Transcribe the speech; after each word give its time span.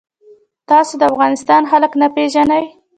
تاسو 0.69 0.93
د 0.99 1.03
افغانستان 1.11 1.61
خلک 1.71 1.91
نه 2.01 2.07
پیژنئ. 2.15 2.65